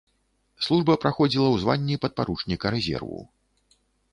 [0.67, 3.21] Служба праходзіла ў званні падпаручніка рэзерву.